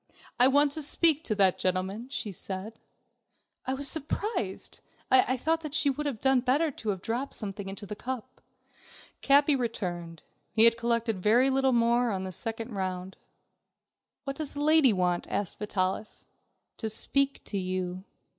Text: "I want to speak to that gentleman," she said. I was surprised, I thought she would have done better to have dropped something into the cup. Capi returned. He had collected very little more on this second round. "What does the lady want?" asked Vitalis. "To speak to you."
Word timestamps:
"I 0.39 0.47
want 0.47 0.71
to 0.71 0.81
speak 0.81 1.23
to 1.25 1.35
that 1.35 1.59
gentleman," 1.59 2.09
she 2.09 2.31
said. 2.31 2.79
I 3.67 3.75
was 3.75 3.87
surprised, 3.87 4.79
I 5.11 5.37
thought 5.37 5.75
she 5.75 5.91
would 5.91 6.07
have 6.07 6.19
done 6.19 6.39
better 6.39 6.71
to 6.71 6.89
have 6.89 7.03
dropped 7.03 7.35
something 7.35 7.69
into 7.69 7.85
the 7.85 7.95
cup. 7.95 8.41
Capi 9.21 9.55
returned. 9.55 10.23
He 10.53 10.63
had 10.63 10.75
collected 10.75 11.21
very 11.21 11.51
little 11.51 11.71
more 11.71 12.09
on 12.09 12.23
this 12.23 12.35
second 12.37 12.73
round. 12.73 13.15
"What 14.23 14.37
does 14.37 14.55
the 14.55 14.63
lady 14.63 14.91
want?" 14.91 15.27
asked 15.29 15.59
Vitalis. 15.59 16.25
"To 16.77 16.89
speak 16.89 17.43
to 17.43 17.59
you." 17.59 18.03